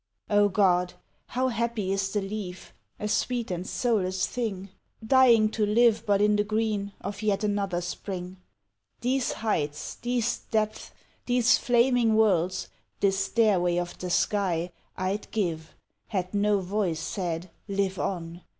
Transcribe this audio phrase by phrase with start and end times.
[0.31, 0.95] O God!
[1.27, 4.69] how happy is the leaf, A sweet and soulless thing,
[5.05, 8.37] Dying to live but in the green Of yet another Spring
[9.01, 10.89] These heights, these depths,
[11.27, 12.69] these flaming worlds,
[12.99, 15.75] This stairway of the sky I'd give,
[16.07, 18.41] had no Voice said "Live on!"